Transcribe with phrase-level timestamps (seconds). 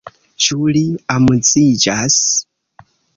[0.45, 0.81] Ĉu li
[1.15, 2.17] amuziĝas?